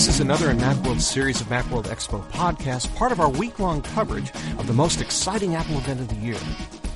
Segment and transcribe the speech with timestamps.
[0.00, 4.30] This is another in Macworld's series of Macworld Expo podcasts, part of our week-long coverage
[4.56, 6.38] of the most exciting Apple event of the year.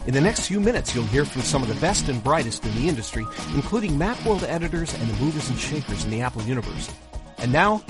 [0.07, 2.75] In the next few minutes, you'll hear from some of the best and brightest in
[2.77, 6.91] the industry, including Macworld editors and the movers and shakers in the Apple universe.
[7.37, 7.85] And now,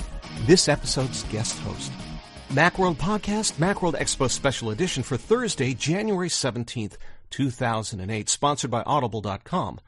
[0.47, 1.93] this episode's guest host.
[2.49, 6.97] Macworld Podcast, Macworld Expo Special Edition for Thursday, January 17th,
[7.29, 9.79] 2008, sponsored by Audible.com.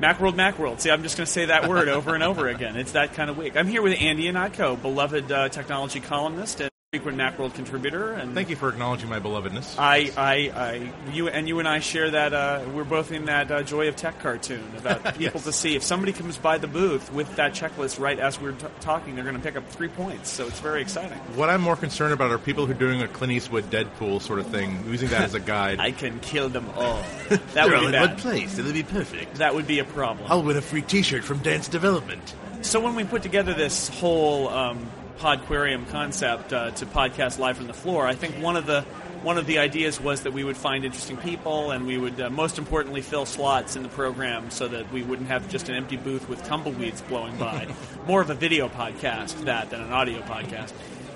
[0.00, 0.80] Macworld Macworld.
[0.80, 2.74] See, I'm just going to say that word over and over again.
[2.74, 3.56] It's that kind of week.
[3.56, 8.12] I'm here with Andy Ihnatko, beloved uh, technology columnist and frequent Macworld contributor.
[8.12, 9.74] And Thank you for acknowledging my belovedness.
[9.78, 12.32] I, I, I, you and you and I share that.
[12.32, 15.44] Uh, we're both in that uh, Joy of Tech cartoon about people Yes.
[15.44, 18.66] to see if somebody comes by the booth with that checklist right as we're t-
[18.80, 20.30] talking, they're going to pick up three points.
[20.30, 21.18] So it's very exciting.
[21.34, 24.38] What I'm more concerned about are people who are doing a Clint Eastwood Deadpool sort
[24.38, 25.80] of thing, using that as a guide.
[25.80, 27.02] I can kill them all.
[27.54, 28.18] That would be bad.
[28.18, 28.56] place.
[28.58, 29.36] It'll be perfect.
[29.36, 30.26] That would be a problem.
[30.30, 32.34] I'll win a free T-shirt from Dance Development.
[32.62, 37.66] So when we put together this whole um, Podquarium concept uh, to podcast live from
[37.66, 38.84] the floor, I think one of the
[39.24, 42.28] one of the ideas was that we would find interesting people, and we would uh,
[42.28, 45.96] most importantly fill slots in the program so that we wouldn't have just an empty
[45.96, 47.66] booth with tumbleweeds blowing by.
[48.06, 50.72] More of a video podcast that than an audio podcast.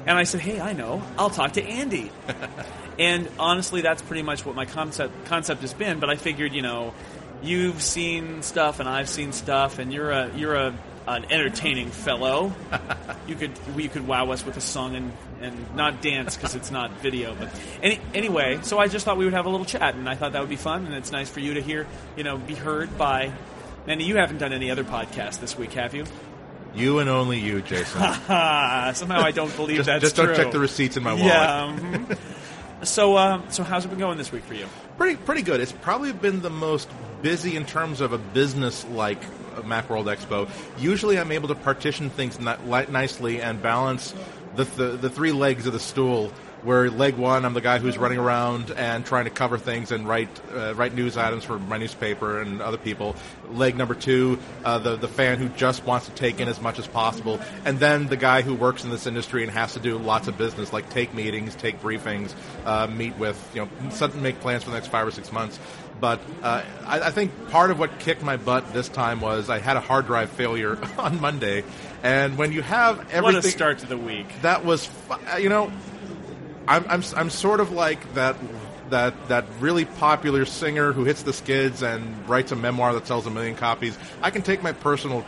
[0.06, 1.02] And I said, "Hey, I know.
[1.18, 2.10] I'll talk to Andy."
[2.98, 6.00] and honestly, that's pretty much what my concept concept has been.
[6.00, 6.94] But I figured, you know,
[7.42, 10.74] you've seen stuff and I've seen stuff, and you're a you're a
[11.16, 12.52] an entertaining fellow.
[13.26, 16.70] you could we could wow us with a song and and not dance because it's
[16.70, 17.34] not video.
[17.34, 17.48] But
[17.82, 20.32] any, anyway, so I just thought we would have a little chat, and I thought
[20.32, 21.86] that would be fun, and it's nice for you to hear,
[22.16, 23.32] you know, be heard by.
[23.86, 26.04] Mandy, you haven't done any other podcast this week, have you?
[26.74, 28.00] You and only you, Jason.
[28.00, 30.26] Somehow I don't believe just that's just true.
[30.26, 31.26] don't check the receipts in my wallet.
[31.26, 31.76] Yeah.
[31.78, 32.18] mhm.
[32.82, 34.66] So, uh, so how's it been going this week for you?
[34.96, 35.60] Pretty pretty good.
[35.60, 36.88] It's probably been the most
[37.22, 39.20] busy in terms of a business like
[39.62, 40.48] Macworld Expo.
[40.78, 44.14] Usually, I'm able to partition things ni- nicely and balance
[44.56, 46.32] the, the the three legs of the stool.
[46.64, 50.08] Where leg one, I'm the guy who's running around and trying to cover things and
[50.08, 53.14] write uh, write news items for my newspaper and other people.
[53.50, 56.80] Leg number two, uh, the the fan who just wants to take in as much
[56.80, 59.98] as possible, and then the guy who works in this industry and has to do
[59.98, 64.40] lots of business, like take meetings, take briefings, uh, meet with you know, suddenly make
[64.40, 65.60] plans for the next five or six months.
[66.00, 69.58] But uh, I, I think part of what kicked my butt this time was I
[69.58, 71.62] had a hard drive failure on Monday,
[72.02, 74.26] and when you have everything, What a start to the week.
[74.42, 74.88] that was
[75.38, 75.70] you know
[76.68, 78.36] I'm, I'm I'm sort of like that
[78.90, 83.26] that that really popular singer who hits the skids and writes a memoir that sells
[83.26, 83.96] a million copies.
[84.22, 85.24] I can take my personal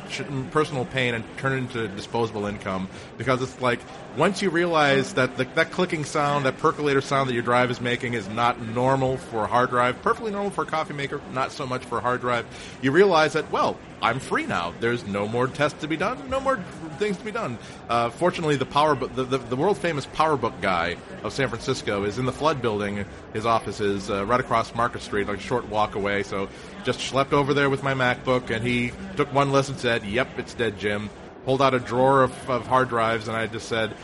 [0.51, 3.81] personal pain and turn it into disposable income because it's like
[4.17, 7.81] once you realize that the, that clicking sound, that percolator sound that your drive is
[7.81, 11.53] making is not normal for a hard drive, perfectly normal for a coffee maker, not
[11.53, 12.45] so much for a hard drive.
[12.83, 14.73] You realize that well, I'm free now.
[14.81, 16.57] There's no more tests to be done, no more
[16.99, 17.59] things to be done.
[17.89, 22.05] Uh, fortunately, the power book, the, the, the world famous PowerBook guy of San Francisco
[22.05, 23.05] is in the Flood Building.
[23.33, 26.23] His office is uh, right across Market Street, like a short walk away.
[26.23, 26.49] So
[26.85, 30.55] just schlepped over there with my MacBook, and he took one listen, said, "Yep, it's
[30.55, 31.11] dead, Jim."
[31.45, 33.95] Pulled out a drawer of, of hard drives, and I just said,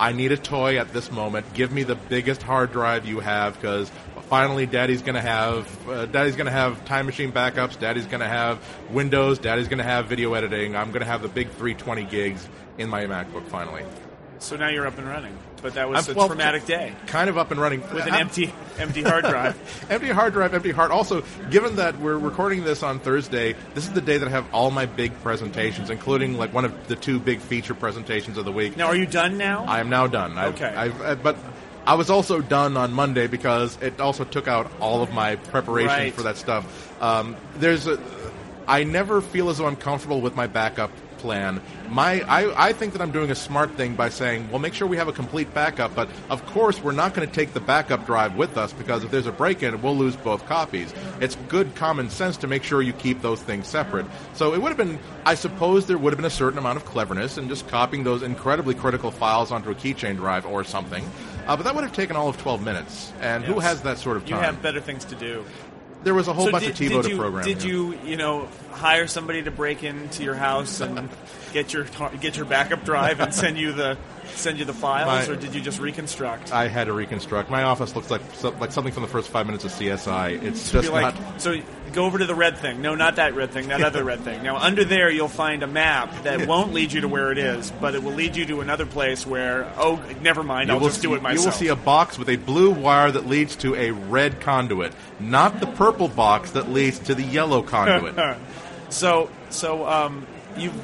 [0.00, 1.52] I need a toy at this moment.
[1.52, 3.92] Give me the biggest hard drive you have because
[4.30, 7.78] finally Daddy's going to have uh, Daddy's to have time machine backups.
[7.78, 8.58] Daddy's going to have
[8.90, 9.38] Windows.
[9.38, 10.74] Daddy's going to have video editing.
[10.76, 12.48] I'm going to have the big 320 gigs
[12.78, 13.82] in my MacBook finally.
[14.38, 15.36] So now you're up and running.
[15.60, 18.12] But that was I'm- a well, traumatic day Kind of up and running with an
[18.14, 19.86] I'm- empty empty hard drive.
[19.90, 20.90] empty hard drive, empty heart.
[20.90, 24.46] Also, given that we're recording this on Thursday, this is the day that I have
[24.54, 28.52] all my big presentations, including like one of the two big feature presentations of the
[28.52, 28.78] week.
[28.78, 29.66] Now, are you done now?
[29.66, 30.38] I am now done.
[30.38, 30.74] I've, Okay.
[30.74, 31.36] I've, uh, but
[31.86, 35.88] I was also done on Monday because it also took out all of my preparation
[35.88, 36.14] Right.
[36.14, 36.64] for that stuff.
[37.02, 37.98] Um, there's a,
[38.68, 41.60] I never feel as though I'm comfortable with my backup plan.
[41.90, 44.88] My, I, I think that I'm doing a smart thing by saying, well, make sure
[44.88, 48.06] we have a complete backup, but of course we're not going to take the backup
[48.06, 50.94] drive with us because if there's a break-in, we'll lose both copies.
[51.20, 54.06] It's good common sense to make sure you keep those things separate.
[54.32, 56.86] So it would have been, I suppose there would have been a certain amount of
[56.86, 61.04] cleverness in just copying those incredibly critical files onto a keychain drive or something.
[61.46, 63.12] Uh, but that would have taken all of 12 minutes.
[63.20, 64.38] And who has that sort of time?
[64.38, 65.44] You have better things to do.
[66.04, 67.44] there was a whole So bunch did, of TiVo did you, program.
[67.44, 67.70] Did yeah.
[67.70, 71.08] you, you know, hire somebody to break into your house and
[71.52, 71.86] get your
[72.20, 73.98] get your backup drive and send you the
[74.36, 76.52] send you the files, My- or did you just reconstruct?
[76.52, 77.50] I had to reconstruct.
[77.50, 80.42] My office looks like so- like something from the first five minutes of CSI.
[80.42, 81.40] It's just like, not.
[81.40, 81.60] so
[81.92, 82.82] go over to the red thing.
[82.82, 83.68] No, not that red thing.
[83.68, 84.42] That other red thing.
[84.42, 87.72] Now under there, you'll find a map that won't lead you to where it is,
[87.80, 89.70] but it will lead you to another place where.
[89.76, 90.68] Oh, never mind.
[90.68, 91.38] You I'll just do it see, myself.
[91.38, 94.92] you will see a box with a blue wire that leads to a red conduit,
[95.18, 98.16] not the purple box that leads to the yellow conduit.
[98.90, 100.26] So, so um,
[100.56, 100.74] you've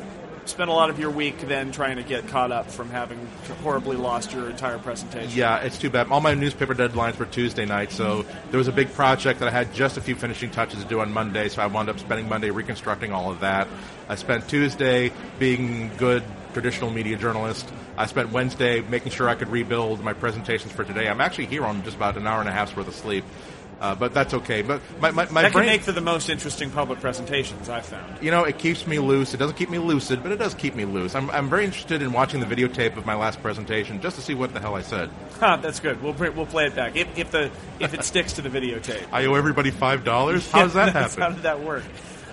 [0.48, 3.18] spent a lot of your week then trying to get caught up from having
[3.62, 5.36] horribly lost your entire presentation.
[5.36, 6.08] Yeah, it's too bad.
[6.10, 9.50] All my newspaper deadlines were Tuesday night, so there was a big project that I
[9.50, 12.28] had just a few finishing touches to do on Monday, so I wound up spending
[12.28, 13.68] Monday reconstructing all of that.
[14.08, 16.22] I spent Tuesday being good
[16.52, 17.70] traditional media journalist.
[17.98, 21.08] I spent Wednesday making sure I could rebuild my presentations for today.
[21.08, 23.24] I'm actually here on just about an hour and a half's worth of sleep.
[23.80, 24.62] Uh, but that's okay.
[24.62, 27.84] But my, my, my that brain, can make for the most interesting public presentations I've
[27.84, 28.22] found.
[28.22, 29.34] you know, it keeps me loose.
[29.34, 31.14] It doesn't keep me lucid, but it does keep me loose.
[31.14, 34.34] I'm, I'm very interested in watching the videotape of my last presentation just to see
[34.34, 35.10] what the hell I said.
[35.38, 36.02] Huh, that's good.
[36.02, 39.04] We'll we'll play it back if, if the if it sticks to the videotape.
[39.12, 40.50] I owe everybody five dollars.
[40.52, 41.20] How does that happen?
[41.20, 41.84] How did that work?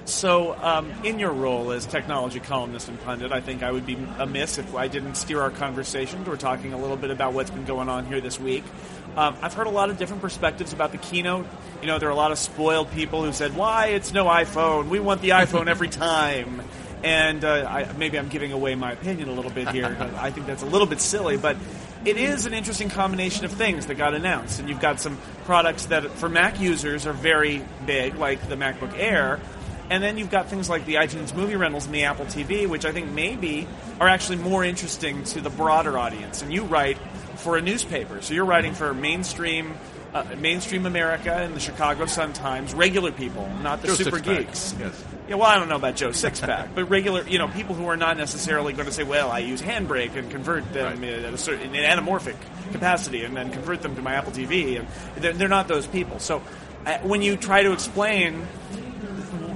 [0.05, 3.97] So, um, in your role as technology columnist and pundit, I think I would be
[4.17, 7.63] amiss if I didn't steer our conversation We're talking a little bit about what's been
[7.63, 8.65] going on here this week.
[9.15, 11.45] Um, I've heard a lot of different perspectives about the keynote.
[11.81, 14.89] You know, there are a lot of spoiled people who said, "Why it's no iPhone?
[14.89, 16.61] We want the iPhone every time."
[17.03, 19.97] And uh, I, maybe I'm giving away my opinion a little bit here.
[20.17, 21.57] I think that's a little bit silly, but
[22.05, 24.59] it is an interesting combination of things that got announced.
[24.59, 28.97] And you've got some products that, for Mac users, are very big, like the MacBook
[28.97, 29.41] Air.
[29.89, 32.85] And then you've got things like the iTunes movie rentals and the Apple TV, which
[32.85, 33.67] I think maybe
[33.99, 36.41] are actually more interesting to the broader audience.
[36.41, 36.97] And you write
[37.43, 39.73] for a newspaper, so you're writing for mainstream.
[40.13, 44.37] Uh, mainstream America and the Chicago Sun Times, regular people, not the Joe super Sixpack,
[44.45, 44.75] geeks.
[44.79, 45.03] yes.
[45.27, 47.97] Yeah, well, I don't know about Joe Sixpack, but regular, you know, people who are
[47.97, 51.09] not necessarily going to say, "Well, I use Handbrake and convert them Right.
[51.09, 52.35] a certain in an anamorphic
[52.71, 54.87] capacity, and then convert them to my Apple TV." And
[55.17, 56.19] they're, they're not those people.
[56.19, 56.43] So,
[56.85, 58.45] uh, when you try to explain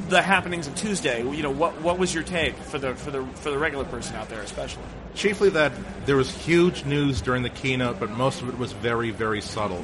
[0.09, 3.25] the happenings of Tuesday, you know, what what was your take for the for the
[3.25, 4.83] for the regular person out there, especially?
[5.15, 5.71] Chiefly that
[6.05, 9.83] there was huge news during the keynote, but most of it was very, very subtle.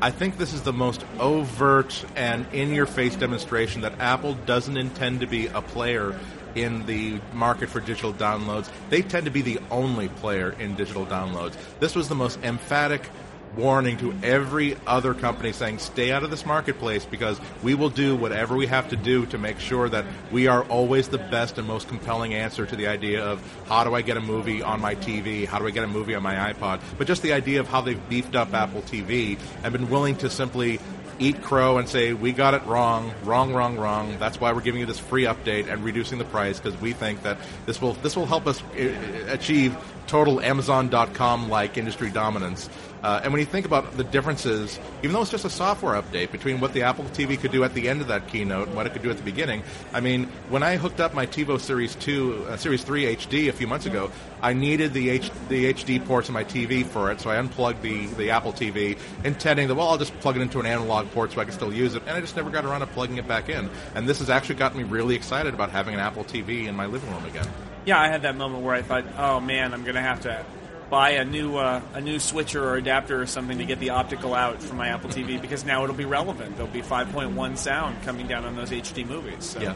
[0.00, 4.76] I think this is the most overt and in your face demonstration that Apple doesn't
[4.76, 6.18] intend to be a player
[6.56, 8.68] in the market for digital downloads.
[8.90, 11.54] They tend to be the only player in digital downloads.
[11.78, 13.08] This was the most emphatic
[13.56, 18.16] warning to every other company saying stay out of this marketplace because we will do
[18.16, 21.66] whatever we have to do to make sure that we are always the best and
[21.66, 24.94] most compelling answer to the idea of how do I get a movie on my
[24.94, 27.68] TV, how do I get a movie on my iPod, but just the idea of
[27.68, 30.80] how they've beefed up Apple TV and been willing to simply
[31.18, 34.18] eat crow and say we got it wrong, wrong, wrong, wrong.
[34.18, 37.22] That's why we're giving you this free update and reducing the price because we think
[37.22, 39.76] that this will this will help us uh, achieve
[40.06, 42.68] total Amazon.com like industry dominance.
[43.02, 46.30] Uh, and when you think about the differences, even though it's just a software update
[46.30, 48.86] between what the Apple TV could do at the end of that keynote and what
[48.86, 51.96] it could do at the beginning, I mean, when I hooked up my TiVo Series
[51.96, 56.04] Two, uh, Series Three HD a few months ago, I needed the H- the HD
[56.04, 59.74] ports in my TV for it, so I unplugged the the Apple TV, intending that
[59.74, 62.02] well, I'll just plug it into an analog port so I can still use it,
[62.06, 63.68] and I just never got around to plugging it back in.
[63.96, 66.86] And this has actually gotten me really excited about having an Apple TV in my
[66.86, 67.46] living room again.
[67.84, 70.44] Yeah, I had that moment where I thought, "Oh man, I'm going to have to
[70.92, 74.34] buy a new uh, a new switcher or adapter or something to get the optical
[74.34, 76.54] out from my Apple TV because now it'll be relevant.
[76.56, 79.42] There'll be 5.1 sound coming down on those HD movies.
[79.46, 79.74] So Yeah.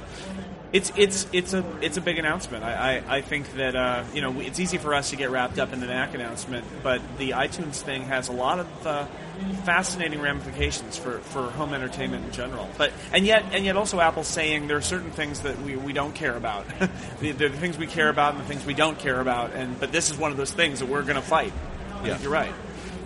[0.72, 2.64] It's it's it's a it's a big announcement.
[2.64, 5.58] I, I, I think that uh, you know it's easy for us to get wrapped
[5.58, 9.06] up in the Mac announcement, but the iTunes thing has a lot of uh,
[9.64, 12.68] fascinating ramifications for, for home entertainment in general.
[12.76, 15.92] But and yet and yet also Apple's saying there are certain things that we, we
[15.92, 16.66] don't care about.
[17.20, 19.52] the, the things we care about and the things we don't care about.
[19.52, 21.52] And but this is one of those things that we're going to fight.
[21.94, 22.18] I Yeah.
[22.20, 22.52] you're right.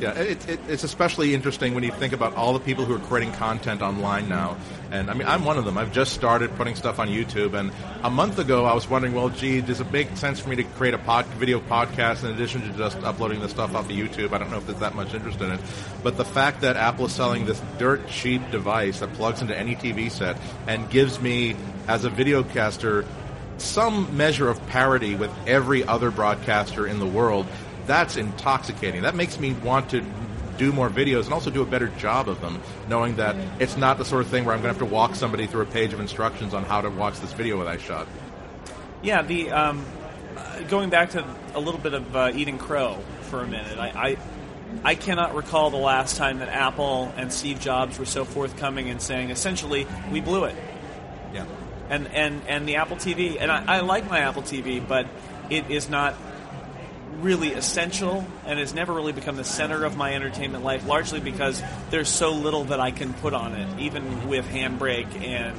[0.00, 3.00] Yeah, it, it, it's especially interesting when you think about all the people who are
[3.00, 4.56] creating content online now.
[4.90, 5.76] And I mean, I'm one of them.
[5.76, 7.70] I've just started putting stuff on YouTube, and
[8.02, 10.64] a month ago I was wondering, well, gee, does it make sense for me to
[10.64, 14.32] create a pod, video podcast in addition to just uploading the stuff off of YouTube?
[14.32, 15.60] I don't know if there's that much interest in it.
[16.02, 19.76] But the fact that Apple is selling this dirt cheap device that plugs into any
[19.76, 21.56] TV set and gives me,
[21.88, 23.04] as a videocaster,
[23.58, 27.46] some measure of parity with every other broadcaster in the world,
[27.86, 29.02] that's intoxicating.
[29.02, 30.04] That makes me want to
[30.58, 33.96] do more videos and also do a better job of them, knowing that it's not
[33.96, 35.94] the sort of thing where I'm going to have to walk somebody through a page
[35.94, 38.06] of instructions on how to watch this video that I shot.
[39.02, 39.86] Yeah, the um,
[40.68, 43.78] going back to a little bit of uh, eating crow for a minute.
[43.78, 44.16] I, I
[44.84, 49.00] I cannot recall the last time that Apple and Steve Jobs were so forthcoming and
[49.00, 50.56] saying essentially we blew it.
[51.32, 51.46] Yeah.
[51.88, 55.06] And and and the Apple TV and I, I like my Apple TV, but
[55.48, 56.14] it is not
[57.22, 61.62] really essential and has never really become the center of my entertainment life, largely because
[61.90, 65.56] there's so little that I can put on it, even with Handbrake and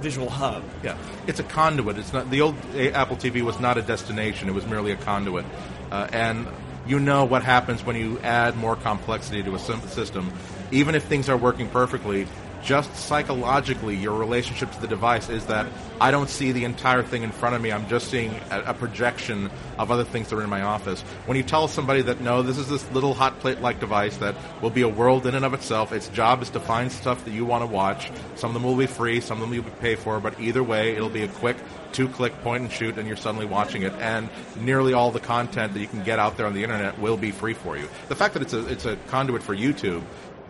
[0.00, 0.62] Visual Hub.
[0.82, 0.96] Yeah,
[1.26, 1.98] it's a conduit.
[1.98, 5.44] It's not the old Apple TV was not a destination; it was merely a conduit,
[5.90, 6.46] uh, and
[6.86, 10.32] you know what happens when you add more complexity to a system.
[10.70, 12.26] Even if things are working perfectly,
[12.64, 15.66] just psychologically, your relationship to the device is that
[16.00, 17.70] I don't see the entire thing in front of me.
[17.70, 21.02] I'm just seeing a, a, projection of other things that are in my office.
[21.26, 24.34] When you tell somebody that no, this is this little hot plate like device that
[24.62, 27.32] will be a world in and of itself, its job is to find stuff that
[27.32, 28.10] you want to watch.
[28.34, 30.96] Some of them will be free, some of them you'll pay for, but either way,
[30.96, 31.56] it'll be a quick
[31.92, 33.92] two click point and shoot, and you're suddenly watching it.
[33.94, 34.28] And
[34.60, 37.30] nearly all the content that you can get out there on the internet will be
[37.30, 37.88] free for you.
[38.08, 40.02] The fact that it's a, it's a conduit for YouTube,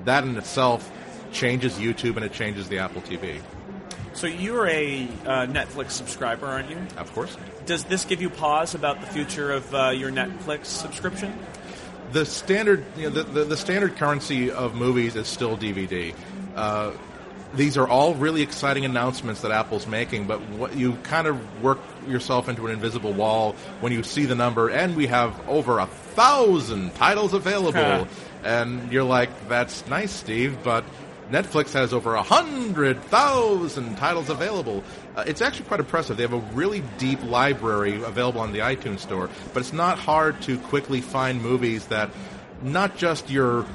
[0.05, 0.91] that in itself
[1.35, 3.41] changes YouTube and it changes the Apple TV.
[4.15, 6.79] So you're a uh, Netflix subscriber, aren't you?
[6.97, 7.37] Of course.
[7.67, 11.37] Does this give you pause about the future of uh, your Netflix subscription?
[12.13, 16.15] The standard, you know, the, the, the, standard currency of movies is still DVD.
[16.55, 16.93] Uh,
[17.55, 21.81] these are all really exciting announcements that Apple's making, but what you kind of work
[22.07, 25.87] yourself into an invisible wall when you see the number, and we have over a
[25.87, 28.09] thousand titles available,
[28.43, 30.85] and you're like, "That's nice, Steve," but
[31.31, 34.85] Netflix has over 100,000 titles available.
[35.17, 36.17] Uh, it's actually quite impressive.
[36.17, 40.41] They have a really deep library available on the iTunes Store, but it's not hard
[40.43, 42.11] to quickly find movies that
[42.63, 43.67] not just your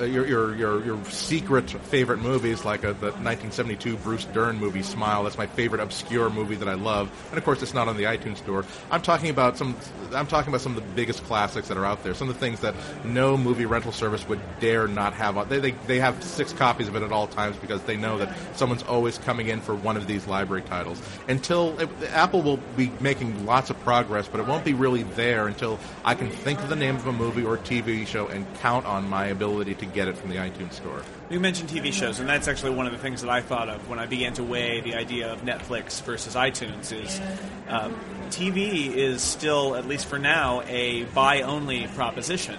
[0.00, 4.82] uh, your, your, your your secret favorite movies like a, the 1972 Bruce Dern movie
[4.82, 5.22] Smile.
[5.22, 8.04] That's my favorite obscure movie that I love, and of course it's not on the
[8.04, 8.64] iTunes store.
[8.90, 9.76] I'm talking about some.
[10.12, 12.14] I'm talking about some of the biggest classics that are out there.
[12.14, 15.48] Some of the things that no movie rental service would dare not have.
[15.48, 18.36] They they they have six copies of it at all times because they know that
[18.54, 21.00] someone's always coming in for one of these library titles.
[21.28, 25.46] Until it, Apple will be making lots of progress, but it won't be really there
[25.46, 28.84] until I can think of the name of a movie or TV show and count
[28.84, 31.02] on my ability to get it from the iTunes store.
[31.30, 33.88] You mentioned TV shows, and that's actually one of the things that I thought of
[33.88, 36.92] when I began to weigh the idea of Netflix versus iTunes.
[36.92, 37.20] Is
[37.68, 37.94] um,
[38.30, 42.56] TV is still, at least for now, a buy-only proposition,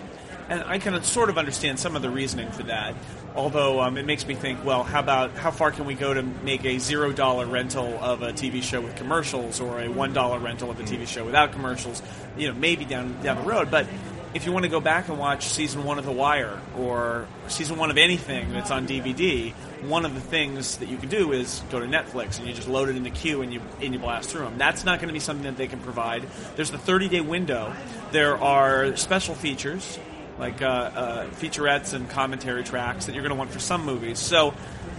[0.50, 2.96] and I can sort of understand some of the reasoning for that.
[3.36, 6.24] Although um, it makes me think, well, how about how far can we go to
[6.24, 10.40] make a zero dollar rental of a TV show with commercials, or a one dollar
[10.40, 12.02] rental of a TV show without commercials?
[12.38, 13.86] You know, maybe down down the road, but
[14.34, 17.78] if you want to go back and watch season one of The Wire or season
[17.78, 21.64] one of anything that's on DVD, one of the things that you can do is
[21.72, 24.00] go to Netflix and you just load it in the queue and you and you
[24.00, 24.58] blast through them.
[24.58, 26.24] That's not going to be something that they can provide.
[26.56, 27.74] There's the 30 day window.
[28.12, 29.98] There are special features
[30.38, 34.20] like uh, uh, featurettes and commentary tracks that you're going to want for some movies.
[34.20, 34.54] So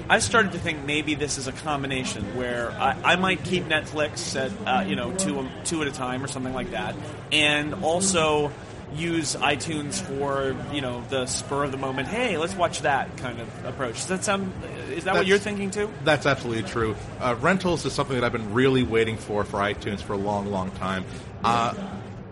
[0.08, 4.36] I started to think maybe this is a combination where I, I might keep Netflix
[4.36, 6.94] at uh, you know two two at a time or something like that,
[7.32, 8.52] and also
[8.94, 12.08] use iTunes for you know the spur of the moment.
[12.08, 13.94] Hey, let's watch that kind of approach.
[13.94, 14.52] Does that sound?
[14.90, 15.90] Is that that's, what you're thinking too?
[16.04, 16.96] That's absolutely true.
[17.20, 20.50] Uh, rentals is something that I've been really waiting for for iTunes for a long,
[20.50, 21.04] long time.
[21.44, 21.74] Uh,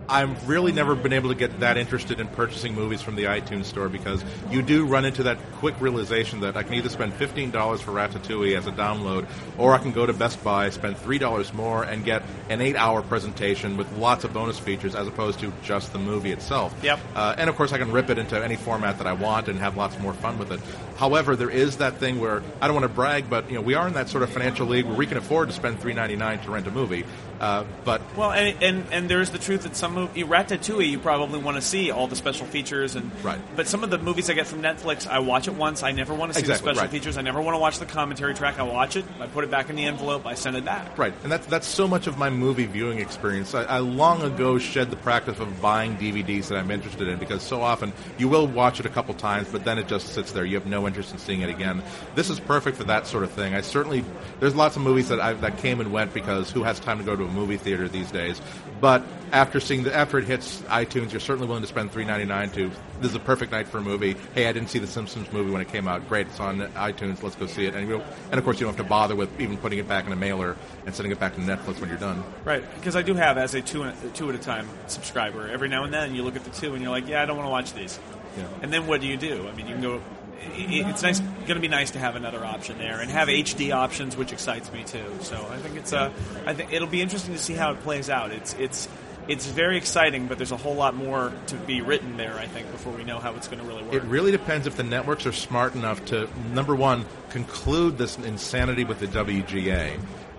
[0.08, 3.66] I've really never been able to get that interested in purchasing movies from the iTunes
[3.66, 7.80] store because you do run into that quick realization that I can either spend $15
[7.80, 9.26] for Ratatouille as a download,
[9.58, 13.02] or I can go to Best Buy, spend $3 more, and get an eight hour
[13.02, 16.74] presentation with lots of bonus features as opposed to just the movie itself.
[16.82, 16.98] Yep.
[17.14, 19.58] Uh, and of course, I can rip it into any format that I want and
[19.58, 20.60] have lots more fun with it.
[20.96, 23.74] However, there is that thing where I don't want to brag, but you know we
[23.74, 26.50] are in that sort of financial league where we can afford to spend $3.99 to
[26.50, 27.04] rent a movie.
[27.40, 31.38] Uh, but well, and, and and there's the truth that some movie Ratatouille you probably
[31.38, 33.38] want to see all the special features and right.
[33.54, 35.84] But some of the movies I get from Netflix, I watch it once.
[35.84, 36.90] I never want to see exactly, the special right.
[36.90, 37.16] features.
[37.16, 38.58] I never want to watch the commentary track.
[38.58, 39.04] I watch it.
[39.20, 40.26] I put it back in the envelope.
[40.26, 40.98] I send it back.
[40.98, 43.54] Right, and that's that's so much of my movie viewing experience.
[43.54, 47.42] I, I long ago shed the practice of buying DVDs that I'm interested in because
[47.42, 50.44] so often you will watch it a couple times, but then it just sits there.
[50.44, 51.84] You have no interest in seeing it again.
[52.16, 53.54] This is perfect for that sort of thing.
[53.54, 54.04] I certainly
[54.40, 57.04] there's lots of movies that I, that came and went because who has time to
[57.04, 58.40] go to a movie theater these days.
[58.80, 62.24] But after seeing the after it hits iTunes, you're certainly willing to spend three ninety
[62.24, 62.70] nine to.
[63.00, 64.16] This is a perfect night for a movie.
[64.34, 66.08] Hey, I didn't see the Simpsons movie when it came out.
[66.08, 67.22] Great, it's on iTunes.
[67.22, 67.74] Let's go see it.
[67.74, 70.12] And and of course you don't have to bother with even putting it back in
[70.12, 70.56] a mailer
[70.86, 72.22] and sending it back to Netflix when you're done.
[72.44, 75.48] Right, because I do have as a two two at a time subscriber.
[75.48, 77.36] Every now and then you look at the two and you're like, yeah, I don't
[77.36, 77.98] want to watch these.
[78.36, 78.46] Yeah.
[78.62, 79.48] And then what do you do?
[79.48, 80.02] I mean, you can go.
[80.40, 84.16] It's nice, going to be nice to have another option there and have HD options,
[84.16, 85.04] which excites me too.
[85.20, 86.12] So I think it's uh,
[86.46, 88.30] I think it'll be interesting to see how it plays out.
[88.30, 88.88] It's it's
[89.28, 92.34] it's very exciting, but there's a whole lot more to be written there.
[92.36, 93.94] I think before we know how it's going to really work.
[93.94, 98.84] It really depends if the networks are smart enough to number one conclude this insanity
[98.84, 99.98] with the WGA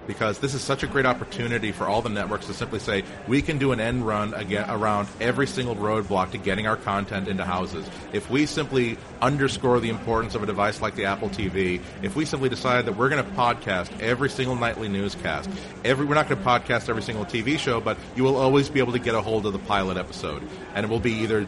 [0.09, 3.43] because this is such a great opportunity for all the networks to simply say we
[3.43, 7.45] can do an end run again around every single roadblock to getting our content into
[7.45, 7.87] houses.
[8.11, 12.25] If we simply underscore the importance of a device like the Apple TV, if we
[12.25, 15.47] simply decide that we're going to podcast every single nightly newscast,
[15.85, 18.79] every we're not going to podcast every single TV show, but you will always be
[18.79, 20.41] able to get a hold of the pilot episode,
[20.73, 21.45] and it will be either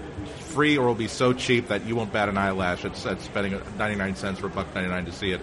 [0.51, 3.21] free or it will be so cheap that you won't bat an eyelash at, at
[3.21, 5.41] spending 99 cents for a buck 99 to see it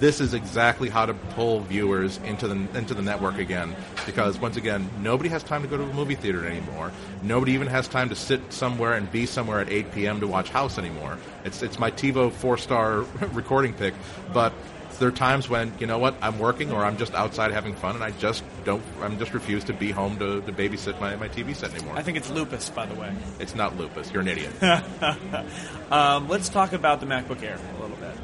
[0.00, 3.76] this is exactly how to pull viewers into the into the network again.
[4.06, 6.90] Because once again, nobody has time to go to a movie theater anymore.
[7.22, 10.20] Nobody even has time to sit somewhere and be somewhere at 8 p.m.
[10.20, 11.18] to watch House anymore.
[11.44, 13.00] It's it's my TiVo four star
[13.32, 13.94] recording pick,
[14.32, 14.52] but
[14.98, 17.94] there are times when you know what I'm working or I'm just outside having fun
[17.94, 21.28] and I just don't I'm just refuse to be home to, to babysit my, my
[21.28, 21.96] TV set anymore.
[21.96, 23.12] I think it's lupus, by the way.
[23.38, 24.12] It's not lupus.
[24.12, 24.62] You're an idiot.
[25.90, 27.79] um, let's talk about the MacBook Air a little bit.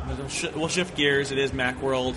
[0.06, 1.32] We'll shift gears.
[1.32, 2.16] It is MacWorld.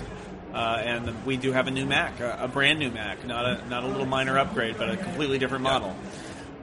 [0.52, 3.68] Uh, and we do have a new Mac, a, a, brand new Mac, not a
[3.68, 5.94] not a little minor upgrade, but a completely different model.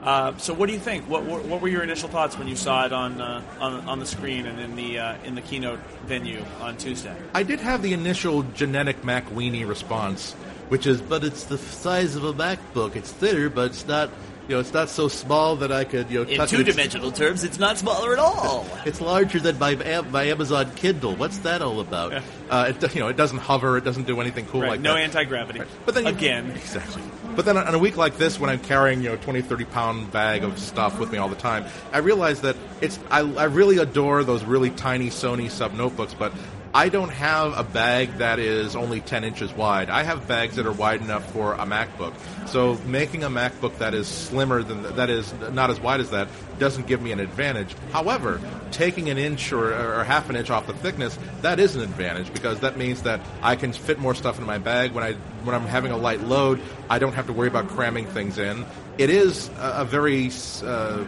[0.02, 1.08] Uh, so, what do you think?
[1.08, 3.98] What, what, what, were your initial thoughts when you saw it on uh, on, on
[3.98, 7.16] the screen and in the uh, in the keynote venue on Tuesday?
[7.34, 10.34] I did have the initial genetic Mac weenie response,
[10.68, 12.94] which is, but it's the size of a MacBook.
[12.94, 14.10] It's thinner, but it's not.
[14.48, 17.58] You know, it's not so small that I could, you know, in two-dimensional terms, it's
[17.58, 18.66] not smaller at all.
[18.86, 19.74] it's larger than my
[20.10, 21.14] my Amazon Kindle.
[21.16, 22.22] What's that all about?
[22.48, 23.76] Uh, it, you know, it doesn't hover.
[23.76, 24.70] It doesn't do anything cool right.
[24.70, 25.00] like no that.
[25.00, 25.58] No anti gravity.
[25.58, 25.68] Right.
[25.84, 27.02] But then again, exactly.
[27.36, 30.12] But then on a week like this, when I'm carrying you know 20, 30 pound
[30.12, 33.76] bag of stuff with me all the time, I realize that it's I, I really
[33.76, 36.32] adore those really tiny Sony sub notebooks, but
[36.78, 39.90] I don't have a bag that is only 10 inches wide.
[39.90, 42.14] I have bags that are wide enough for a MacBook.
[42.46, 46.28] So making a MacBook that is slimmer than that is not as wide as that
[46.60, 47.74] doesn't give me an advantage.
[47.90, 51.82] However, taking an inch or, or half an inch off the thickness, that is an
[51.82, 55.14] advantage because that means that I can fit more stuff in my bag when I
[55.42, 56.60] when I'm having a light load.
[56.88, 58.64] I don't have to worry about cramming things in.
[58.98, 60.30] It is a, a very
[60.62, 61.04] uh,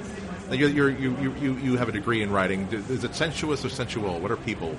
[0.50, 2.66] you're, you're, you you you have a degree in writing.
[2.72, 4.18] Is it sensuous or sensual?
[4.18, 4.76] What are people?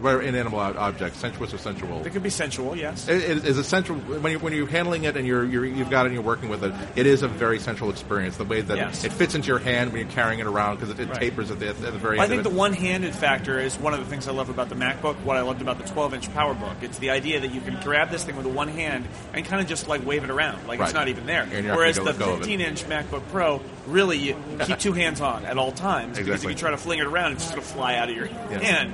[0.00, 1.18] What are inanimate objects?
[1.18, 2.04] Sensuous or sensual?
[2.06, 2.76] It can be sensual.
[2.76, 3.08] Yes.
[3.08, 5.90] It, it is a sensual when you when you're handling it and you're, you're you've
[5.90, 6.72] got it and you're working with it.
[6.94, 8.36] It is a very sensual experience.
[8.36, 9.04] The way that yes.
[9.04, 11.20] it fits into your hand when you're carrying it around because it, it right.
[11.20, 12.20] tapers at the, at the very.
[12.20, 15.16] I think the one-handed factor is one of the things I love about the MacBook.
[15.22, 16.82] What I loved about the 12-inch PowerBook.
[16.82, 19.68] It's the idea that you can grab this thing with one hand and kind of
[19.68, 20.86] just like wave it around, like right.
[20.86, 21.46] it's not even there.
[21.46, 26.24] Whereas the 15-inch MacBook Pro, really, you keep two hands on at all times exactly.
[26.24, 28.16] because if you try to fling it around, it's just going to fly out of
[28.16, 28.58] your yeah.
[28.58, 28.92] hand.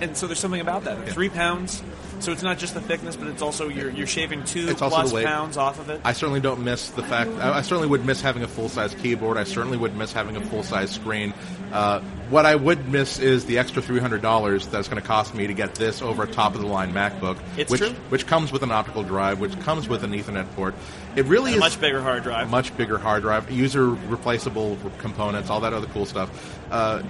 [0.00, 0.98] And so there's something about that.
[0.98, 1.12] Yeah.
[1.12, 1.82] Three pounds.
[2.20, 5.10] So it's not just the thickness, but it's also you're, you're shaving two it's plus
[5.24, 6.02] pounds off of it.
[6.04, 7.30] I certainly don't miss the fact.
[7.30, 9.38] I, I certainly would miss having a full size keyboard.
[9.38, 11.32] I certainly would miss having a full size screen.
[11.72, 15.34] Uh, what I would miss is the extra three hundred dollars that's going to cost
[15.34, 17.90] me to get this over a top of the line MacBook, it's which true.
[18.10, 20.74] which comes with an optical drive, which comes with an Ethernet port.
[21.16, 25.48] It really and is much bigger hard drive, much bigger hard drive, user replaceable components,
[25.48, 26.60] all that other cool stuff.
[26.70, 27.02] Uh,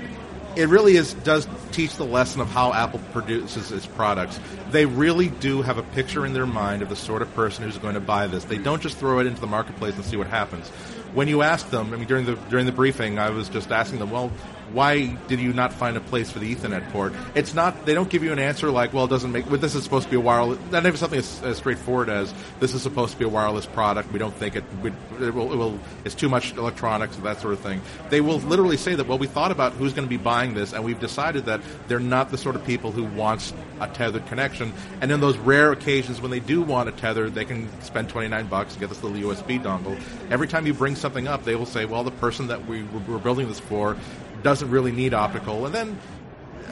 [0.56, 4.40] it really is does teach the lesson of how Apple produces its products.
[4.70, 7.78] They really do have a picture in their mind of the sort of person who's
[7.78, 8.44] going to buy this.
[8.44, 10.68] They don't just throw it into the marketplace and see what happens.
[11.14, 13.98] When you ask them, I mean, during the during the briefing, I was just asking
[13.98, 14.30] them, well,
[14.72, 17.12] why did you not find a place for the Ethernet port?
[17.35, 17.87] It's not.
[17.87, 19.46] They don't give you an answer like, well, it doesn't make.
[19.50, 20.59] Well, this is supposed to be a wireless.
[20.70, 24.12] Not even something as, as, straightforward as this is supposed to be a wireless product.
[24.12, 24.64] We don't think it.
[24.83, 25.78] We, it, will, it will.
[26.04, 27.80] It's too much electronics and that sort of thing.
[28.11, 29.06] They will literally say that.
[29.06, 31.98] Well, we thought about who's going to be buying this, and we've decided that they're
[31.98, 34.72] not the sort of people who wants a tethered connection.
[35.00, 38.28] And in those rare occasions when they do want a tether, they can spend twenty
[38.28, 40.00] nine bucks and get this little USB dongle.
[40.30, 43.18] Every time you bring something up, they will say, well, the person that we were
[43.18, 43.96] building this for
[44.42, 45.66] doesn't really need optical.
[45.66, 45.98] And then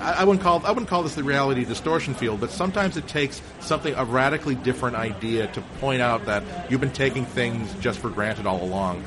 [0.00, 3.42] I, wouldn't call I wouldn't call this the reality distortion field, but sometimes it takes
[3.60, 8.10] something a radically different idea to point out that you've been taking things just for
[8.10, 9.04] granted all along.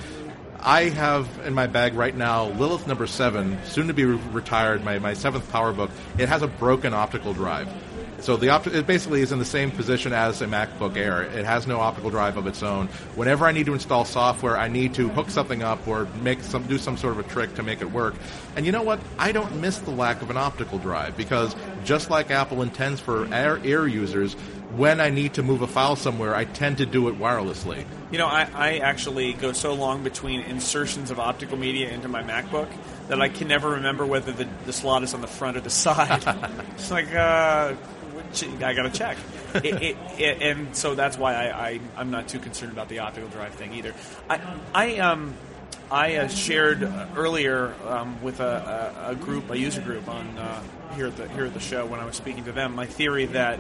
[0.60, 4.84] I have in my bag right now Lilith number seven, soon to be re- retired,
[4.84, 5.90] my, my seventh power book.
[6.20, 7.68] It has a broken optical drive.
[8.22, 11.24] So the opt- it basically is in the same position as a MacBook Air.
[11.24, 12.88] It has no optical drive of its own.
[13.16, 16.64] Whenever I need to install software, I need to hook something up or make some
[16.68, 18.14] do some sort of a trick to make it work.
[18.56, 19.00] And you know what?
[19.18, 23.26] I don't miss the lack of an optical drive because just like Apple intends for
[23.34, 24.36] Air, Air users,
[24.76, 27.86] when I need to move a file somewhere, I tend to do it wirelessly.
[28.12, 32.22] You know, I, I actually go so long between insertions of optical media into my
[32.24, 32.70] MacBook
[33.08, 35.70] that I can never remember whether the, the slot is on the front or the
[35.72, 36.24] side.
[36.78, 37.74] it's like, uh,
[38.64, 39.18] I got to check.
[39.56, 43.00] it, it, it, and so that's why I, I, I'm not too concerned about the
[43.00, 43.94] optical drive thing either.
[44.30, 44.40] I,
[44.74, 45.36] I um,
[45.92, 46.84] I uh, shared
[47.16, 50.64] earlier um, with a, a, a, group, a user group on uh,
[50.96, 53.26] here at the here at the show when I was speaking to them, my theory
[53.28, 53.60] that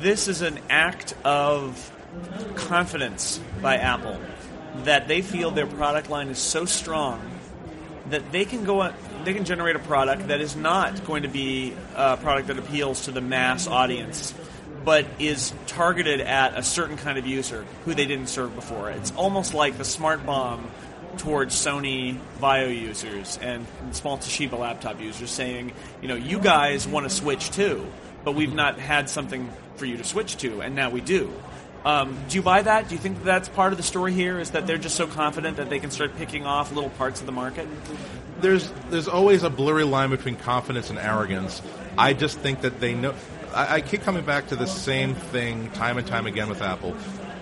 [0.00, 1.90] this is an act of
[2.56, 4.20] confidence by Apple
[4.84, 7.20] that they feel their product line is so strong
[8.10, 8.82] that they can go
[9.24, 13.04] they can generate a product that is not going to be a product that appeals
[13.04, 14.34] to the mass audience
[14.84, 18.90] but is targeted at a certain kind of user who they didn't serve before.
[18.90, 20.70] It's almost like the smart bomb
[21.18, 27.04] towards Sony VAIO users and small Toshiba laptop users saying, you know, you guys want
[27.04, 27.86] to switch too,
[28.24, 31.30] but we've not had something for you to switch to, and now we do.
[31.84, 32.88] Um, do you buy that?
[32.88, 34.38] Do you think that that's part of the story here?
[34.38, 37.26] Is that they're just so confident that they can start picking off little parts of
[37.26, 37.66] the market?
[38.40, 41.62] There's there's always a blurry line between confidence and arrogance.
[41.96, 43.14] I just think that they know.
[43.54, 46.96] I, I keep coming back to the same thing time and time again with Apple.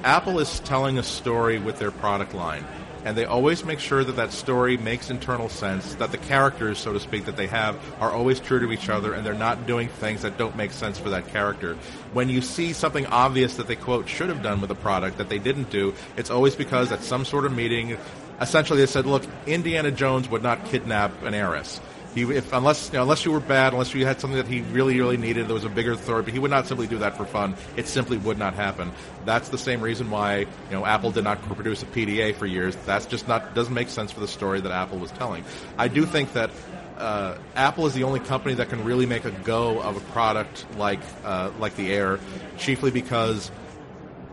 [0.04, 2.64] Apple is telling a story with their product line
[3.08, 6.92] and they always make sure that that story makes internal sense, that the characters, so
[6.92, 9.88] to speak, that they have are always true to each other, and they're not doing
[9.88, 11.74] things that don't make sense for that character.
[12.12, 15.30] When you see something obvious that they, quote, should have done with a product that
[15.30, 17.96] they didn't do, it's always because at some sort of meeting,
[18.42, 21.80] essentially they said, look, Indiana Jones would not kidnap an heiress.
[22.14, 24.62] He, if, unless you know, unless you were bad, unless you had something that he
[24.62, 26.22] really really needed, there was a bigger story.
[26.22, 27.54] But he would not simply do that for fun.
[27.76, 28.92] It simply would not happen.
[29.24, 32.76] That's the same reason why you know Apple did not produce a PDA for years.
[32.86, 35.44] That's just not doesn't make sense for the story that Apple was telling.
[35.76, 36.50] I do think that
[36.96, 40.66] uh, Apple is the only company that can really make a go of a product
[40.76, 42.18] like uh, like the Air,
[42.56, 43.50] chiefly because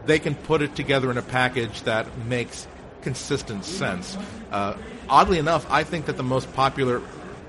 [0.05, 2.67] they can put it together in a package that makes
[3.01, 4.17] consistent sense.
[4.51, 4.75] Uh,
[5.07, 7.01] oddly enough, I think that the most popular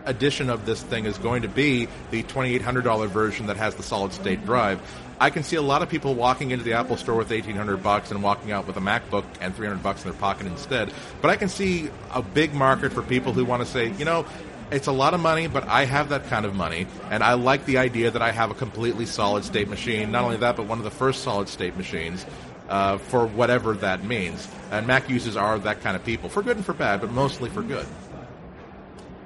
[0.07, 4.13] edition of this thing is going to be the $2,800 version that has the solid
[4.13, 4.81] state drive.
[5.19, 8.11] I can see a lot of people walking into the Apple store with 1800 bucks
[8.11, 10.93] and walking out with a MacBook and 300 bucks in their pocket instead.
[11.23, 14.27] But I can see a big market for people who want to say, you know,
[14.71, 17.67] it's a lot of money, but I have that kind of money, and I like
[17.67, 20.11] the idea that I have a completely solid state machine.
[20.11, 22.27] Not only that, but one of the first solid state machines.
[22.69, 24.49] Uh, for whatever that means.
[24.73, 27.49] And Mac users are that kind of people, for good and for bad, but mostly
[27.49, 27.87] for good.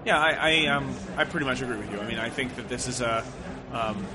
[0.04, 2.00] Yeah, I I, um, I pretty much agree with you.
[2.00, 3.24] I mean, I think that this is a
[3.72, 4.06] um,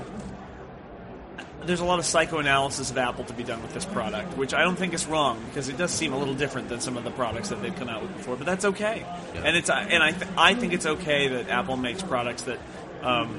[1.64, 4.62] there's a lot of psychoanalysis of Apple to be done with this product, which I
[4.62, 7.10] don't think is wrong because it does seem a little different than some of the
[7.10, 8.36] products that they've come out with before.
[8.36, 9.42] But that's okay, yeah.
[9.44, 12.58] and it's and I th- I think it's okay that Apple makes products that.
[13.02, 13.38] Um,